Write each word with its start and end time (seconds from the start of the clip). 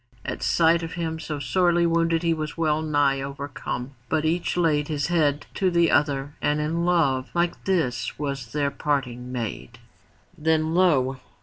At 0.25 0.41
sight 0.41 0.81
of 0.81 0.93
him 0.93 1.19
so 1.19 1.37
sorely 1.37 1.85
wounded 1.85 2.23
he 2.23 2.33
was 2.33 2.57
well 2.57 2.81
nigh 2.81 3.21
overcome. 3.21 3.91
But 4.09 4.25
each 4.25 4.57
laid 4.57 4.87
his 4.87 5.09
head 5.09 5.45
to 5.53 5.69
the 5.69 5.91
other 5.91 6.33
and 6.41 6.59
in 6.59 6.85
love 6.85 7.29
like 7.35 7.65
this 7.65 8.17
was 8.17 8.51
their 8.51 8.71
parting 8.71 9.31
made. 9.31 9.77
Then 10.35 10.73
lo! 10.73 11.19